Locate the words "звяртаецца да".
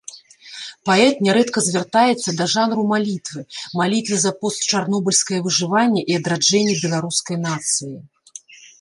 1.65-2.47